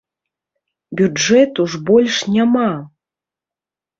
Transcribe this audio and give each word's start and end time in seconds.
Бюджэту 1.01 1.67
ж 1.73 1.81
больш 1.89 2.15
няма! 2.37 2.67